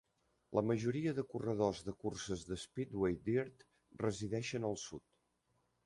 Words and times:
La 0.59 0.61
majoria 0.69 1.13
de 1.19 1.25
corredors 1.33 1.83
de 1.89 1.95
curses 2.05 2.47
de 2.53 2.57
Speedway 2.65 3.21
Dirt 3.31 3.69
resideixen 4.07 4.71
al 4.73 4.79
sud. 4.89 5.11